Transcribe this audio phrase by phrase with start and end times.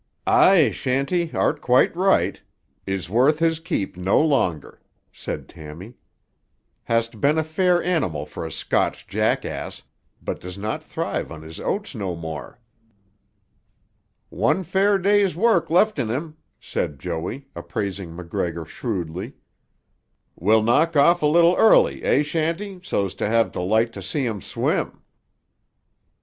[0.25, 2.41] "Aye, Shanty, art quite right.
[2.87, 4.81] Is worth his keep no longer,"
[5.13, 5.93] said Tammy.
[6.85, 9.83] "Hast been a fair animal for a Scotch jackass,
[10.19, 12.59] but does not thrive on his oats no more."
[14.29, 19.33] "One fair day's work left in him," said Joey, appraising MacGregor shrewdly.
[20.35, 24.25] "Will knock off a little early, eh, Shanty, so's to have tuh light to see
[24.25, 25.03] him swim."